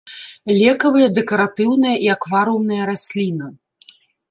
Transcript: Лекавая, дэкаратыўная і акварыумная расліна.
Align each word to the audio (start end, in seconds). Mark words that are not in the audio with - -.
Лекавая, 0.59 1.09
дэкаратыўная 1.17 1.93
і 2.07 2.11
акварыумная 2.15 2.83
расліна. 2.93 3.53